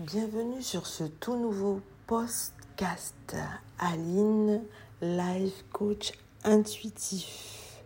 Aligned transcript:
Bienvenue 0.00 0.62
sur 0.62 0.86
ce 0.86 1.02
tout 1.02 1.34
nouveau 1.34 1.82
podcast 2.06 3.34
Aline, 3.80 4.62
life 5.02 5.64
coach 5.72 6.12
intuitif, 6.44 7.82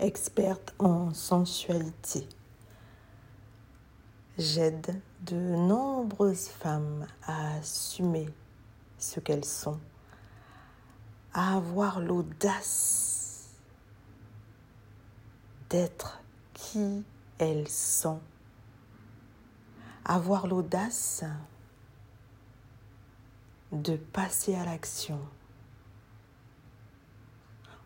experte 0.00 0.74
en 0.80 1.14
sensualité. 1.14 2.28
J'aide 4.38 5.00
de 5.20 5.36
nombreuses 5.36 6.48
femmes 6.48 7.06
à 7.22 7.58
assumer 7.58 8.28
ce 8.98 9.20
qu'elles 9.20 9.44
sont, 9.44 9.78
à 11.32 11.58
avoir 11.58 12.00
l'audace 12.00 13.50
d'être 15.70 16.20
qui 16.54 17.04
elles 17.38 17.68
sont, 17.68 18.18
avoir 20.04 20.48
l'audace 20.48 21.22
de 23.72 23.96
passer 23.96 24.54
à 24.54 24.64
l'action 24.64 25.18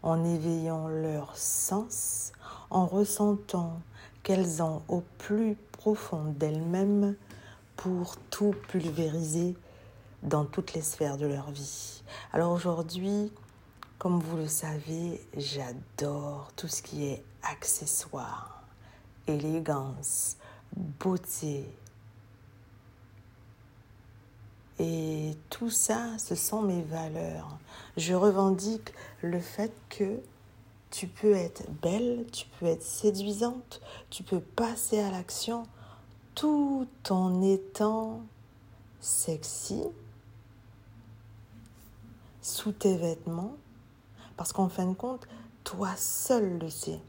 en 0.03 0.25
éveillant 0.25 0.89
leur 0.89 1.37
sens, 1.37 2.33
en 2.71 2.87
ressentant 2.87 3.81
qu'elles 4.23 4.63
ont 4.63 4.83
au 4.89 5.03
plus 5.19 5.57
profond 5.73 6.35
d'elles-mêmes 6.37 7.17
pour 7.77 8.17
tout 8.31 8.55
pulvériser 8.69 9.57
dans 10.23 10.45
toutes 10.45 10.75
les 10.75 10.83
sphères 10.83 11.17
de 11.17 11.27
leur 11.27 11.51
vie. 11.51 12.03
Alors 12.33 12.53
aujourd'hui, 12.53 13.33
comme 13.99 14.21
vous 14.21 14.37
le 14.37 14.49
savez, 14.49 15.21
j'adore 15.37 16.51
tout 16.57 16.69
ce 16.69 16.83
qui 16.83 17.07
est 17.07 17.25
accessoires, 17.43 18.63
élégance, 19.27 20.37
beauté, 20.75 21.69
et 24.79 25.37
tout 25.51 25.71
ça, 25.71 26.19
ce 26.19 26.35
sont 26.35 26.63
mes 26.63 26.83
valeurs. 26.83 27.59
Je 27.97 28.15
revendique 28.15 28.93
le 29.23 29.41
fait 29.41 29.73
que 29.89 30.21
tu 30.91 31.07
peux 31.07 31.33
être 31.33 31.65
belle, 31.83 32.27
tu 32.33 32.47
peux 32.59 32.67
être 32.67 32.83
séduisante, 32.83 33.81
tu 34.11 34.23
peux 34.23 34.41
passer 34.41 35.01
à 35.01 35.11
l'action 35.11 35.65
tout 36.35 36.87
en 37.09 37.43
étant 37.43 38.21
sexy 39.01 39.83
sous 42.43 42.73
tes 42.73 42.97
vêtements, 42.97 43.57
parce 44.37 44.53
qu'en 44.53 44.69
fin 44.69 44.87
de 44.87 44.95
compte, 44.95 45.27
toi 45.65 45.91
seul 45.97 46.59
le 46.59 46.71
sais. 46.71 47.01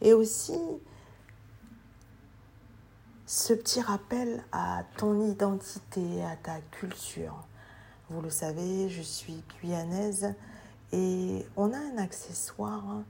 Et 0.00 0.12
aussi, 0.12 0.58
ce 3.26 3.52
petit 3.52 3.80
rappel 3.80 4.44
à 4.52 4.84
ton 4.96 5.28
identité, 5.28 6.24
à 6.24 6.36
ta 6.36 6.60
culture. 6.70 7.44
Vous 8.08 8.22
le 8.22 8.30
savez, 8.30 8.88
je 8.88 9.02
suis 9.02 9.42
guyanaise 9.60 10.32
et 10.92 11.44
on 11.56 11.72
a 11.72 11.76
un 11.76 11.98
accessoire 11.98 13.02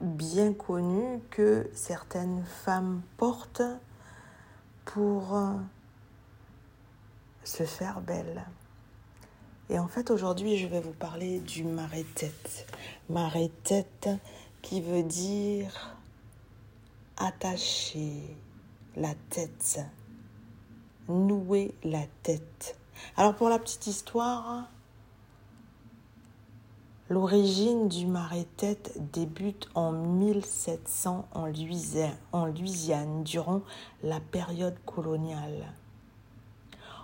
bien 0.00 0.52
connu 0.52 1.20
que 1.30 1.70
certaines 1.72 2.44
femmes 2.64 3.02
portent 3.16 3.62
pour 4.84 5.40
se 7.44 7.62
faire 7.62 8.00
belle. 8.00 8.44
Et 9.70 9.78
en 9.78 9.86
fait, 9.86 10.10
aujourd'hui, 10.10 10.58
je 10.58 10.66
vais 10.66 10.80
vous 10.80 10.92
parler 10.92 11.38
du 11.38 11.62
marais-tête. 11.62 12.66
Marais-tête 13.08 14.08
qui 14.62 14.80
veut 14.80 15.04
dire 15.04 15.96
attacher 17.22 18.36
la 18.96 19.14
tête, 19.30 19.80
nouer 21.08 21.72
la 21.84 22.02
tête. 22.22 22.76
Alors 23.16 23.34
pour 23.36 23.48
la 23.48 23.60
petite 23.60 23.86
histoire, 23.86 24.68
l'origine 27.08 27.88
du 27.88 28.06
marais-tête 28.06 28.92
débute 29.12 29.68
en 29.76 29.92
1700 29.92 31.28
en 31.32 31.46
Louisiane, 32.46 33.22
durant 33.22 33.62
la 34.02 34.18
période 34.18 34.76
coloniale. 34.84 35.72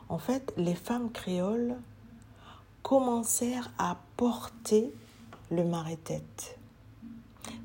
En 0.09 0.19
fait, 0.19 0.53
les 0.57 0.75
femmes 0.75 1.13
créoles 1.13 1.77
commencèrent 2.83 3.71
à 3.79 3.99
porter 4.17 4.93
le 5.51 5.65
marais-tête. 5.65 6.59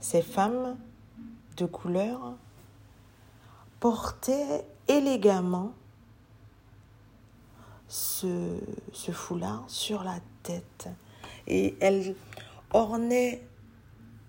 Ces 0.01 0.21
femmes 0.21 0.77
de 1.57 1.65
couleur 1.65 2.35
portait 3.83 4.63
élégamment 4.87 5.73
ce, 7.89 8.57
ce, 8.93 9.11
foulard 9.11 9.65
sur 9.67 10.05
la 10.05 10.21
tête. 10.41 10.87
Et 11.47 11.75
elle 11.81 12.15
ornait 12.71 13.45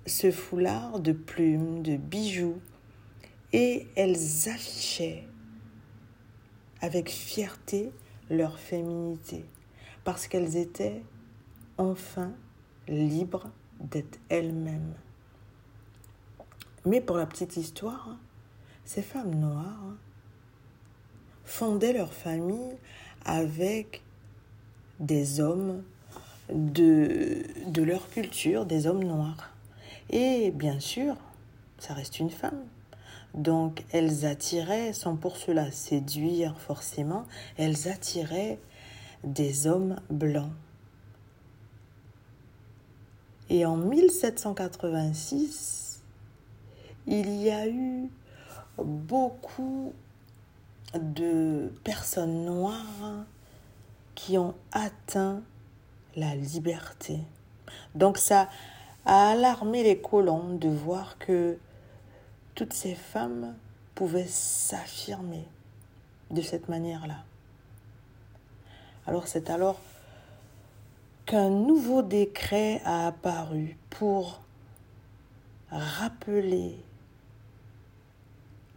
ce 0.06 0.32
foulard 0.32 0.98
de 0.98 1.12
plumes, 1.12 1.84
de 1.84 1.94
bijoux, 1.96 2.58
et 3.52 3.86
elles 3.94 4.48
affichaient 4.48 5.22
avec 6.80 7.08
fierté 7.08 7.92
leur 8.30 8.58
féminité, 8.58 9.44
parce 10.02 10.26
qu'elles 10.26 10.56
étaient 10.56 11.00
enfin 11.78 12.32
libres 12.88 13.52
d'être 13.78 14.18
elles-mêmes. 14.30 14.94
Mais 16.86 17.00
pour 17.00 17.18
la 17.18 17.26
petite 17.26 17.56
histoire, 17.56 18.16
ces 18.84 19.02
femmes 19.02 19.34
noires 19.34 19.94
fondaient 21.44 21.92
leur 21.92 22.12
famille 22.12 22.76
avec 23.24 24.02
des 25.00 25.40
hommes 25.40 25.82
de, 26.52 27.42
de 27.66 27.82
leur 27.82 28.08
culture, 28.10 28.66
des 28.66 28.86
hommes 28.86 29.04
noirs. 29.04 29.50
Et 30.10 30.50
bien 30.50 30.80
sûr, 30.80 31.16
ça 31.78 31.94
reste 31.94 32.18
une 32.18 32.30
femme. 32.30 32.62
Donc 33.34 33.84
elles 33.92 34.26
attiraient, 34.26 34.92
sans 34.92 35.16
pour 35.16 35.36
cela 35.36 35.70
séduire 35.72 36.58
forcément, 36.60 37.24
elles 37.56 37.88
attiraient 37.88 38.58
des 39.24 39.66
hommes 39.66 39.96
blancs. 40.10 40.52
Et 43.50 43.66
en 43.66 43.76
1786, 43.76 46.00
il 47.06 47.42
y 47.42 47.50
a 47.50 47.68
eu 47.68 48.08
beaucoup 48.78 49.92
de 50.94 51.72
personnes 51.82 52.44
noires 52.44 53.24
qui 54.14 54.38
ont 54.38 54.54
atteint 54.72 55.42
la 56.16 56.34
liberté. 56.34 57.18
Donc 57.94 58.18
ça 58.18 58.48
a 59.04 59.30
alarmé 59.30 59.82
les 59.82 59.98
colons 59.98 60.54
de 60.54 60.68
voir 60.68 61.18
que 61.18 61.58
toutes 62.54 62.72
ces 62.72 62.94
femmes 62.94 63.54
pouvaient 63.94 64.26
s'affirmer 64.28 65.46
de 66.30 66.40
cette 66.40 66.68
manière-là. 66.68 67.24
Alors 69.06 69.26
c'est 69.26 69.50
alors 69.50 69.80
qu'un 71.26 71.50
nouveau 71.50 72.02
décret 72.02 72.80
a 72.84 73.08
apparu 73.08 73.76
pour 73.90 74.40
rappeler 75.70 76.76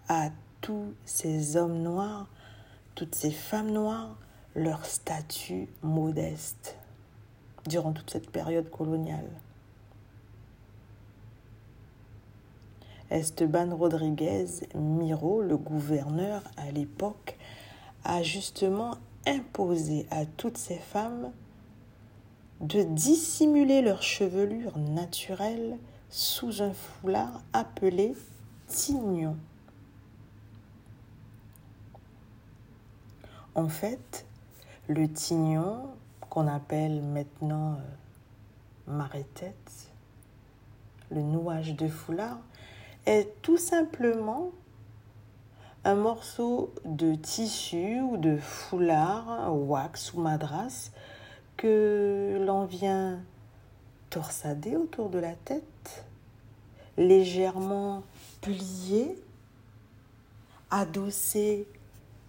à 0.07 0.29
tous 0.61 0.93
ces 1.05 1.57
hommes 1.57 1.81
noirs, 1.81 2.27
toutes 2.95 3.15
ces 3.15 3.31
femmes 3.31 3.71
noires, 3.71 4.17
leur 4.55 4.85
statut 4.85 5.67
modeste 5.83 6.77
durant 7.67 7.93
toute 7.93 8.09
cette 8.09 8.29
période 8.31 8.69
coloniale. 8.69 9.29
Esteban 13.09 13.75
Rodriguez 13.75 14.47
Miro, 14.75 15.41
le 15.41 15.57
gouverneur 15.57 16.41
à 16.57 16.71
l'époque, 16.71 17.37
a 18.03 18.23
justement 18.23 18.95
imposé 19.25 20.05
à 20.11 20.25
toutes 20.25 20.57
ces 20.57 20.77
femmes 20.77 21.31
de 22.59 22.83
dissimuler 22.83 23.81
leur 23.81 24.01
chevelure 24.01 24.77
naturelle 24.77 25.77
sous 26.09 26.61
un 26.61 26.73
foulard 26.73 27.41
appelé 27.53 28.15
tignon. 28.67 29.35
En 33.57 33.69
fait, 33.69 34.27
le 34.87 35.11
tignon, 35.11 35.87
qu'on 36.29 36.47
appelle 36.47 37.01
maintenant 37.01 37.71
euh, 37.71 38.91
marée-tête, 38.91 39.91
le 41.09 41.23
nouage 41.23 41.75
de 41.75 41.87
foulard, 41.87 42.37
est 43.07 43.41
tout 43.41 43.57
simplement 43.57 44.51
un 45.85 45.95
morceau 45.95 46.71
de 46.85 47.15
tissu 47.15 47.99
ou 47.99 48.17
de 48.17 48.37
foulard, 48.37 49.51
wax 49.51 50.13
ou 50.13 50.21
madras, 50.21 50.91
que 51.55 52.37
l'on 52.45 52.65
vient 52.65 53.19
torsader 54.11 54.75
autour 54.75 55.09
de 55.09 55.17
la 55.17 55.33
tête, 55.33 56.05
légèrement 56.95 58.03
plié, 58.39 59.19
adossé 60.69 61.67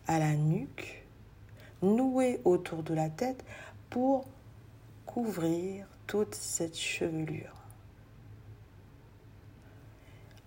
à 0.07 0.19
la 0.19 0.35
nuque, 0.35 0.99
noué 1.83 2.41
autour 2.45 2.83
de 2.83 2.95
la 2.95 3.09
tête 3.09 3.45
pour 3.91 4.25
couvrir 5.07 5.87
toute 6.07 6.35
cette 6.35 6.77
chevelure. 6.77 7.55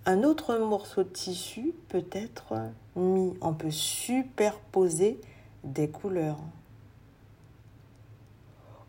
Un 0.05 0.23
autre 0.23 0.57
morceau 0.57 1.03
de 1.03 1.09
tissu 1.09 1.73
peut 1.89 2.05
être 2.11 2.53
mis, 2.95 3.37
on 3.41 3.53
peut 3.53 3.71
superposer 3.71 5.21
des 5.63 5.89
couleurs. 5.89 6.39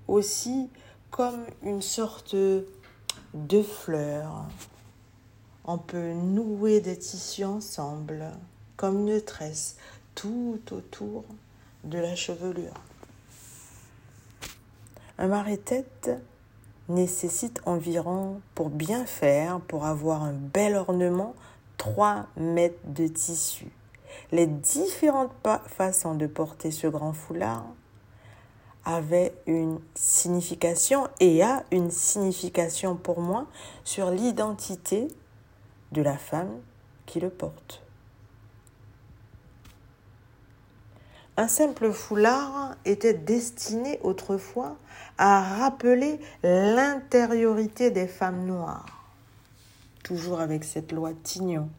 Aussi 0.09 0.71
comme 1.11 1.45
une 1.63 1.83
sorte 1.83 2.35
de 3.35 3.63
fleurs. 3.63 4.47
On 5.65 5.79
peut 5.79 6.13
nouer 6.13 6.81
des 6.81 6.99
tissus 6.99 7.45
ensemble, 7.45 8.25
comme 8.77 9.07
une 9.07 9.21
tresse, 9.21 9.77
tout 10.15 10.61
autour 10.71 11.25
de 11.85 11.99
la 11.99 12.15
chevelure. 12.15 12.75
Un 15.19 15.29
marais-tête 15.29 16.11
nécessite 16.89 17.61
environ, 17.67 18.41
pour 18.55 18.71
bien 18.71 19.07
faire, 19.07 19.61
pour 19.61 19.87
avoir 19.87 20.23
un 20.23 20.33
bel 20.33 20.77
ornement, 20.77 21.35
3 21.79 22.27
mètres 22.37 22.79
de 22.85 23.07
tissu. 23.07 23.69
Les 24.31 24.47
différentes 24.47 25.33
façons 25.67 26.15
de 26.15 26.27
porter 26.27 26.71
ce 26.71 26.87
grand 26.87 27.13
foulard 27.13 27.65
avaient 28.85 29.33
une 29.47 29.79
signification 29.95 31.09
et 31.21 31.43
a 31.43 31.65
une 31.71 31.91
signification 31.91 32.97
pour 32.97 33.21
moi 33.21 33.47
sur 33.85 34.11
l'identité 34.11 35.09
de 35.93 36.03
la 36.03 36.17
femme 36.17 36.51
qui 37.07 37.21
le 37.21 37.31
porte. 37.31 37.82
Un 41.39 41.49
simple 41.49 41.93
foulard 41.93 42.77
était 42.85 43.15
destiné 43.15 43.99
autrefois 44.03 44.77
à 45.17 45.41
rappeler 45.41 46.21
l'intériorité 46.43 47.91
des 47.91 48.07
femmes 48.07 48.45
noires, 48.45 49.07
toujours 50.05 50.41
avec 50.41 50.63
cette 50.63 50.93
loi 50.93 51.13
Tignon. 51.23 51.71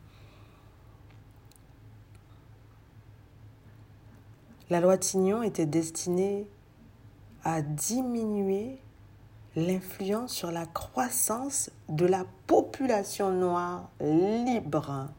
La 4.71 4.79
loi 4.79 4.97
Tignon 4.97 5.44
était 5.44 5.67
destinée 5.67 6.47
à 7.44 7.61
diminuer 7.61 8.79
l'influence 9.56 10.33
sur 10.33 10.51
la 10.51 10.65
croissance 10.65 11.69
de 11.89 12.07
la 12.07 12.25
population 12.47 13.29
noire 13.29 13.91
libre, 13.99 15.09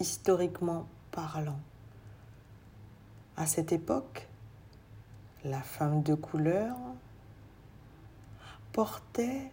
historiquement 0.00 0.86
parlant. 1.10 1.58
À 3.36 3.44
cette 3.44 3.72
époque, 3.72 4.26
la 5.44 5.60
femme 5.60 6.02
de 6.02 6.14
couleur 6.14 6.74
portait 8.72 9.50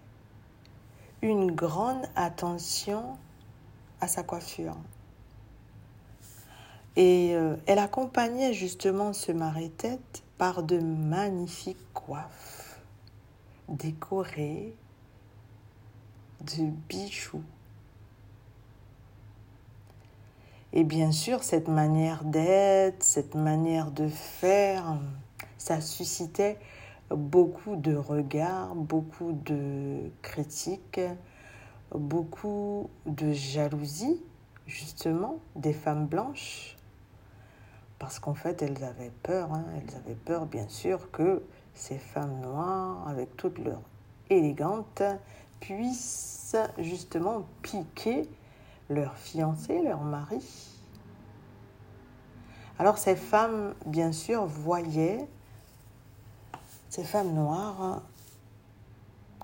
une 1.22 1.52
grande 1.52 2.06
attention 2.16 3.18
à 4.00 4.08
sa 4.08 4.24
coiffure. 4.24 4.78
Et 6.96 7.36
euh, 7.36 7.56
elle 7.66 7.80
accompagnait 7.80 8.54
justement 8.54 9.12
ce 9.12 9.32
marée-tête 9.32 10.24
par 10.38 10.64
de 10.64 10.80
magnifiques 10.80 11.94
coiffes 11.94 12.80
décorées 13.68 14.74
de 16.42 16.64
bijoux. 16.88 17.44
Et 20.76 20.84
bien 20.84 21.12
sûr, 21.12 21.44
cette 21.44 21.68
manière 21.68 22.24
d'être, 22.24 23.04
cette 23.04 23.36
manière 23.36 23.92
de 23.92 24.08
faire, 24.08 24.98
ça 25.60 25.80
suscitait 25.82 26.58
beaucoup 27.12 27.76
de 27.76 27.96
regards, 27.96 28.74
beaucoup 28.74 29.34
de 29.34 30.00
critiques, 30.24 31.00
beaucoup 31.94 32.90
de 33.06 33.34
jalousie, 33.34 34.20
justement, 34.66 35.38
des 35.56 35.74
femmes 35.74 36.08
blanches. 36.08 36.76
Parce 38.00 38.18
qu'en 38.18 38.34
fait, 38.34 38.64
elles 38.64 38.84
avaient 38.84 39.14
peur, 39.22 39.54
hein. 39.54 39.66
elles 39.78 39.96
avaient 39.96 40.16
peur, 40.16 40.48
bien 40.48 40.68
sûr, 40.70 41.12
que 41.12 41.44
ces 41.76 42.00
femmes 42.00 42.42
noires, 42.42 43.08
avec 43.08 43.38
toute 43.38 43.60
leur 43.60 43.82
élégante, 44.32 45.04
puissent 45.60 46.58
justement 46.80 47.44
piquer 47.62 48.28
leur 48.90 49.16
fiancé, 49.16 49.82
leur 49.82 50.02
mari. 50.02 50.42
Alors 52.80 52.98
ces 52.98 53.16
femmes, 53.16 53.76
bien 53.86 54.12
sûr, 54.12 54.46
voyaient, 54.46 55.28
ces 56.90 57.04
femmes 57.04 57.34
noires 57.34 58.02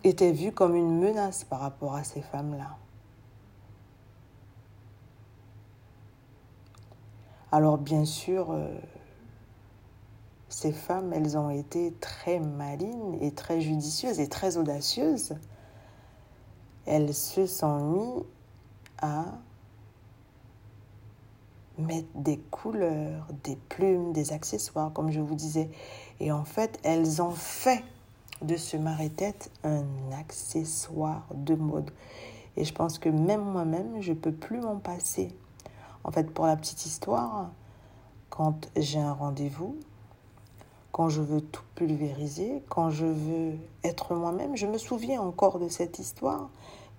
étaient 0.04 0.32
vues 0.32 0.52
comme 0.52 0.76
une 0.76 1.00
menace 1.00 1.44
par 1.44 1.60
rapport 1.60 1.96
à 1.96 2.04
ces 2.04 2.22
femmes-là. 2.22 2.78
Alors 7.52 7.78
bien 7.78 8.06
sûr, 8.06 8.52
euh, 8.52 8.68
ces 10.50 10.72
femmes, 10.72 11.14
elles 11.14 11.38
ont 11.38 11.50
été 11.50 11.94
très 12.00 12.40
malines 12.40 13.18
et 13.22 13.32
très 13.32 13.62
judicieuses 13.62 14.20
et 14.20 14.28
très 14.28 14.58
audacieuses. 14.58 15.36
Elles 16.86 17.14
se 17.14 17.46
sont 17.46 17.80
mises 17.80 18.24
à 19.02 19.26
mettre 21.78 22.08
des 22.16 22.38
couleurs, 22.38 23.26
des 23.44 23.56
plumes, 23.56 24.12
des 24.12 24.34
accessoires, 24.34 24.92
comme 24.94 25.12
je 25.12 25.22
vous 25.22 25.36
disais. 25.36 25.70
Et 26.20 26.32
en 26.32 26.44
fait, 26.44 26.80
elles 26.84 27.22
ont 27.22 27.32
fait 27.32 27.84
de 28.42 28.56
ce 28.56 28.78
marais-tête 28.78 29.52
un 29.64 29.84
accessoire 30.18 31.26
de 31.34 31.56
mode. 31.56 31.92
Et 32.58 32.66
je 32.66 32.74
pense 32.74 33.00
que 33.00 33.10
même 33.10 33.42
moi-même, 33.42 34.02
je 34.02 34.14
peux 34.14 34.32
plus 34.32 34.60
m'en 34.60 34.78
passer. 34.78 35.30
En 36.04 36.12
fait, 36.12 36.32
pour 36.32 36.46
la 36.46 36.56
petite 36.56 36.86
histoire, 36.86 37.52
quand 38.30 38.70
j'ai 38.76 39.00
un 39.00 39.14
rendez-vous, 39.14 39.78
quand 40.92 41.10
je 41.10 41.22
veux 41.22 41.42
tout 41.42 41.64
pulvériser, 41.76 42.64
quand 42.70 42.90
je 42.90 43.06
veux 43.06 43.54
être 43.84 44.16
moi-même, 44.16 44.56
je 44.58 44.66
me 44.66 44.78
souviens 44.78 45.22
encore 45.22 45.60
de 45.60 45.70
cette 45.70 46.00
histoire 46.00 46.50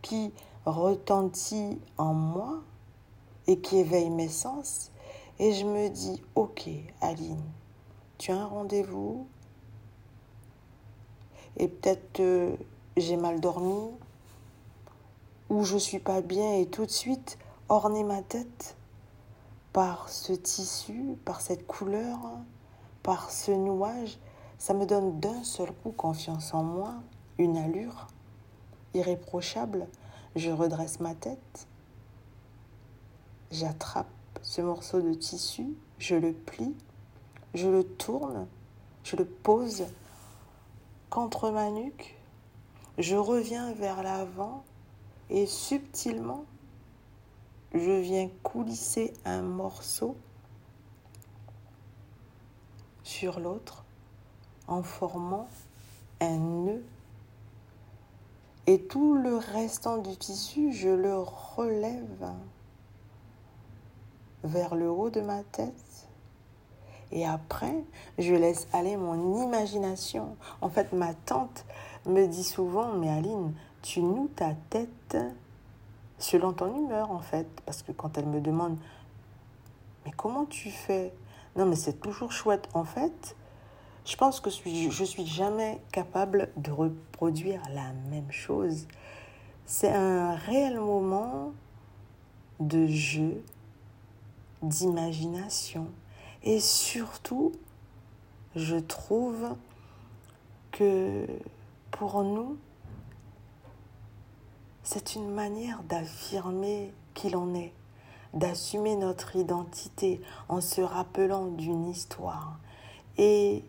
qui 0.01 0.33
retentit 0.67 1.81
en 1.99 2.13
moi 2.15 2.61
et 3.47 3.61
qui 3.61 3.79
éveille 3.79 4.11
mes 4.11 4.29
sens. 4.29 4.91
Et 5.39 5.53
je 5.53 5.65
me 5.65 5.89
dis, 5.89 6.23
ok, 6.35 6.69
Aline, 7.01 7.43
tu 8.19 8.31
as 8.31 8.37
un 8.37 8.47
rendez-vous 8.47 9.27
et 11.57 11.69
peut-être 11.69 12.23
j'ai 12.97 13.17
mal 13.17 13.41
dormi 13.41 13.91
ou 15.49 15.65
je 15.65 15.77
suis 15.77 15.99
pas 15.99 16.21
bien 16.21 16.55
et 16.55 16.67
tout 16.67 16.87
de 16.87 16.91
suite 16.91 17.39
orner 17.69 18.05
ma 18.05 18.23
tête 18.23 18.77
par 19.73 20.09
ce 20.09 20.33
tissu, 20.33 21.17
par 21.25 21.41
cette 21.41 21.67
couleur, 21.67 22.19
par 23.03 23.31
ce 23.31 23.51
nouage, 23.53 24.19
ça 24.59 24.75
me 24.75 24.85
donne 24.85 25.21
d'un 25.21 25.43
seul 25.43 25.73
coup 25.73 25.93
confiance 25.93 26.53
en 26.53 26.63
moi, 26.63 26.95
une 27.39 27.57
allure 27.57 28.09
irréprochable. 28.95 29.87
Je 30.37 30.51
redresse 30.51 31.01
ma 31.01 31.15
tête. 31.15 31.67
J'attrape 33.51 34.07
ce 34.43 34.61
morceau 34.63 35.01
de 35.01 35.13
tissu, 35.15 35.67
je 35.99 36.15
le 36.15 36.33
plie, 36.33 36.75
je 37.55 37.69
le 37.69 37.85
tourne, 37.85 38.47
je 39.03 39.17
le 39.17 39.25
pose 39.25 39.87
contre 41.11 41.51
ma 41.51 41.71
nuque, 41.71 42.17
je 42.99 43.17
reviens 43.17 43.73
vers 43.73 44.03
l'avant 44.03 44.63
et 45.31 45.47
subtilement, 45.47 46.45
je 47.75 48.01
viens 48.01 48.29
coulisser 48.43 49.13
un 49.25 49.43
morceau 49.43 50.17
sur 53.03 53.41
l'autre 53.41 53.85
en 54.69 54.83
formant 54.83 55.49
un 56.21 56.37
nœud. 56.37 56.85
Et 58.71 58.79
tout 58.79 59.15
le 59.15 59.35
restant 59.35 59.99
du 59.99 60.17
tissu, 60.17 60.73
je 60.73 60.91
le 60.91 61.19
relève 61.19 62.31
vers 64.45 64.77
le 64.77 64.89
haut 64.89 65.11
de 65.11 65.21
ma 65.21 65.43
tête. 65.43 66.07
Et 67.11 67.27
après, 67.27 67.75
je 68.17 68.33
laisse 68.33 68.69
aller 68.73 68.97
mon 68.97 69.43
imagination. 69.43 70.37
En 70.61 70.69
fait, 70.69 70.93
ma 70.93 71.15
tante 71.15 71.65
me 72.07 72.27
dit 72.27 72.45
souvent, 72.45 72.93
mais 72.93 73.09
Aline, 73.09 73.55
tu 73.83 74.03
noues 74.03 74.31
ta 74.37 74.55
tête 74.55 75.17
selon 76.19 76.53
ton 76.53 76.73
humeur, 76.73 77.11
en 77.11 77.19
fait. 77.19 77.49
Parce 77.67 77.83
que 77.83 77.91
quand 77.91 78.19
elle 78.19 78.27
me 78.27 78.41
demande, 78.41 78.79
mais 80.07 80.13
comment 80.13 80.45
tu 80.45 80.71
fais? 80.71 81.13
Non, 81.57 81.67
mais 81.67 81.75
c'est 81.75 82.01
toujours 82.01 82.31
chouette. 82.31 82.69
En 82.75 82.85
fait, 82.85 83.35
je 84.05 84.17
pense 84.17 84.41
que 84.41 84.51
je 84.51 85.05
suis 85.05 85.27
jamais 85.27 85.81
capable 85.93 86.51
de 86.57 86.71
reproduire 86.71 87.63
la 87.75 87.93
même 88.11 88.31
chose. 88.31 88.87
C'est 89.67 89.93
un 89.93 90.35
réel 90.35 90.81
moment 90.81 91.53
de 92.61 92.87
jeu, 92.87 93.43
d'imagination. 94.63 95.87
Et 96.43 96.61
surtout, 96.61 97.53
je 98.57 98.77
trouve 98.77 99.55
que 100.73 101.27
pour 101.91 102.23
nous, 102.23 102.57
c'est 104.83 105.15
une 105.15 105.31
manière 105.31 105.83
d'affirmer 105.85 106.93
qui 107.15 107.31
l'on 107.31 107.55
est, 107.55 107.73
d'assumer 108.35 108.97
notre 108.97 109.37
identité 109.37 110.21
en 110.49 110.61
se 110.61 110.81
rappelant 110.81 111.47
d'une 111.47 111.87
histoire. 111.87 112.59
Et 113.19 113.63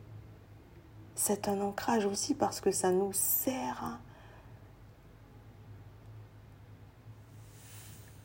c'est 1.24 1.48
un 1.48 1.62
ancrage 1.62 2.08
aussi 2.08 2.34
parce 2.34 2.62
que 2.62 2.72
ça 2.72 2.92
nous 2.92 3.14
sert 3.14 4.00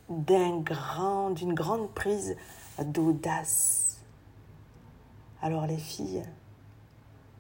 d'un 0.08 0.60
grand, 0.60 1.28
d'une 1.28 1.52
grande 1.52 1.90
prise 1.90 2.38
d'audace. 2.82 3.98
Alors 5.42 5.66
les 5.66 5.76
filles, 5.76 6.22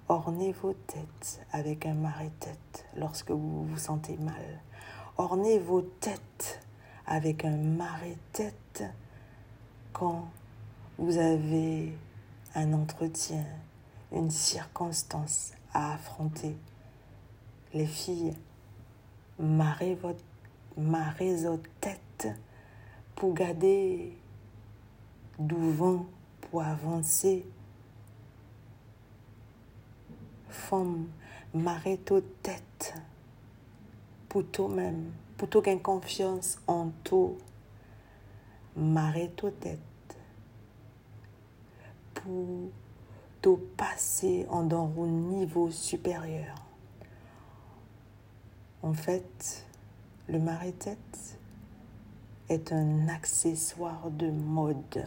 ornez 0.08 0.52
vos 0.52 0.74
têtes 0.74 1.40
avec 1.52 1.86
un 1.86 1.94
marais-tête 1.94 2.84
lorsque 2.94 3.30
vous 3.30 3.64
vous 3.64 3.78
sentez 3.78 4.18
mal. 4.18 4.60
Ornez 5.16 5.58
vos 5.58 5.80
têtes 5.80 6.60
avec 7.06 7.46
un 7.46 7.56
marais-tête 7.56 8.84
quand 9.94 10.28
vous 10.98 11.16
avez 11.16 11.96
un 12.54 12.74
entretien, 12.74 13.46
une 14.12 14.30
circonstance 14.30 15.52
à 15.72 15.94
affronter. 15.94 16.56
Les 17.74 17.86
filles, 17.86 18.34
marrez 19.38 19.94
votre 19.94 20.22
marrez 20.76 21.36
votre 21.44 21.68
tête 21.80 22.28
pour 23.14 23.34
garder 23.34 24.16
du 25.38 25.72
vent 25.72 26.06
pour 26.40 26.62
avancer. 26.62 27.44
Femme, 30.48 31.06
marrez 31.54 31.98
ta 31.98 32.16
tête 32.42 32.94
pour 34.28 34.46
toi-même, 34.50 35.12
pour 35.36 35.48
toi 35.48 35.62
confiance 35.82 36.58
en 36.66 36.90
toi. 37.04 37.30
Marrez 38.76 39.30
ta 39.30 39.50
tête 39.50 39.80
pour 42.14 42.70
te 43.42 43.54
passer 43.76 44.46
en 44.48 44.62
dans 44.62 44.90
un 44.98 45.06
niveau 45.06 45.70
supérieur. 45.70 46.54
En 48.82 48.92
fait, 48.92 49.66
le 50.28 50.38
marée-tête 50.38 51.38
est 52.48 52.72
un 52.72 53.08
accessoire 53.08 54.10
de 54.10 54.30
mode 54.30 55.06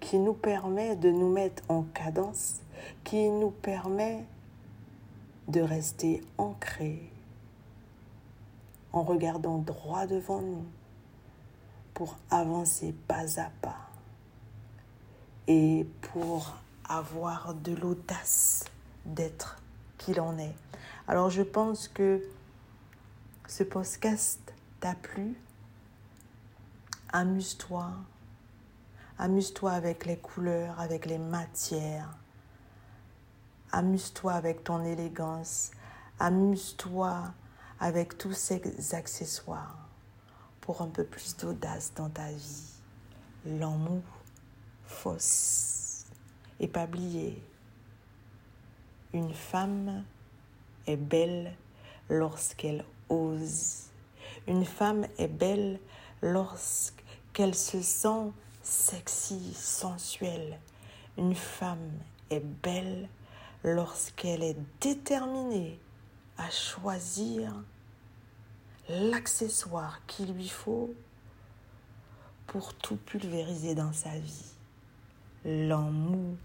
qui 0.00 0.18
nous 0.18 0.34
permet 0.34 0.96
de 0.96 1.10
nous 1.10 1.30
mettre 1.30 1.62
en 1.68 1.82
cadence, 1.82 2.60
qui 3.04 3.28
nous 3.28 3.50
permet 3.50 4.24
de 5.48 5.60
rester 5.60 6.22
ancrés 6.38 7.10
en 8.92 9.02
regardant 9.02 9.58
droit 9.58 10.06
devant 10.06 10.40
nous 10.40 10.64
pour 11.94 12.16
avancer 12.30 12.94
pas 13.06 13.38
à 13.40 13.50
pas 13.60 13.89
et 15.52 15.84
pour 16.12 16.54
avoir 16.88 17.54
de 17.54 17.74
l'audace 17.74 18.64
d'être 19.04 19.56
qui 19.98 20.14
l'on 20.14 20.38
est. 20.38 20.54
Alors 21.08 21.28
je 21.28 21.42
pense 21.42 21.88
que 21.88 22.22
ce 23.48 23.64
podcast 23.64 24.38
t'a 24.78 24.94
plu. 24.94 25.34
Amuse-toi. 27.12 27.90
Amuse-toi 29.18 29.72
avec 29.72 30.06
les 30.06 30.18
couleurs, 30.18 30.78
avec 30.78 31.04
les 31.06 31.18
matières. 31.18 32.16
Amuse-toi 33.72 34.32
avec 34.34 34.62
ton 34.62 34.84
élégance. 34.84 35.72
Amuse-toi 36.20 37.24
avec 37.80 38.16
tous 38.18 38.34
ces 38.34 38.94
accessoires 38.94 39.88
pour 40.60 40.80
un 40.80 40.88
peu 40.88 41.02
plus 41.02 41.36
d'audace 41.36 41.92
dans 41.96 42.08
ta 42.08 42.30
vie. 42.30 42.70
L'amour 43.46 44.02
fausse. 44.90 46.04
Et 46.58 46.68
pas 46.68 46.84
oublier, 46.84 47.42
une 49.12 49.32
femme 49.32 50.04
est 50.86 50.96
belle 50.96 51.54
lorsqu'elle 52.08 52.84
ose. 53.08 53.84
Une 54.46 54.64
femme 54.64 55.06
est 55.18 55.28
belle 55.28 55.80
lorsqu'elle 56.22 57.54
se 57.54 57.80
sent 57.80 58.32
sexy, 58.62 59.54
sensuelle. 59.54 60.58
Une 61.16 61.34
femme 61.34 61.92
est 62.30 62.44
belle 62.62 63.08
lorsqu'elle 63.64 64.42
est 64.42 64.58
déterminée 64.80 65.78
à 66.38 66.50
choisir 66.50 67.52
l'accessoire 68.88 70.04
qu'il 70.06 70.32
lui 70.32 70.48
faut 70.48 70.94
pour 72.46 72.74
tout 72.74 72.96
pulvériser 72.96 73.74
dans 73.74 73.92
sa 73.92 74.18
vie. 74.18 74.59
L'amour 75.44 76.36